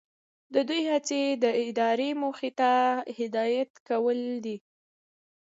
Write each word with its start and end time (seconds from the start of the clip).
د 0.53 0.55
دوی 0.69 0.81
هڅې 0.91 1.21
د 1.43 1.45
ادارې 1.65 2.09
موخې 2.21 2.51
ته 2.59 2.71
هدایت 3.17 3.71
کول 3.89 4.19
دي. 4.45 4.57